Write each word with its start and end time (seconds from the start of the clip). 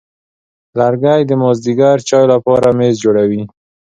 لرګی 0.79 1.21
د 1.25 1.31
مازېګر 1.41 1.97
چای 2.09 2.25
لپاره 2.33 2.67
میز 2.77 2.95
جوړوي. 3.03 3.43